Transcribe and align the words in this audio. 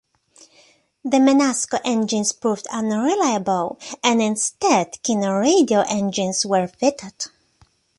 The 1.05 1.17
Menasco 1.19 1.79
engines 1.85 2.33
proved 2.33 2.65
unreliable, 2.71 3.77
and 4.03 4.19
instead 4.19 4.93
Kinner 5.03 5.41
radial 5.41 5.83
engines 5.87 6.43
were 6.43 6.65
fitted. 6.67 7.25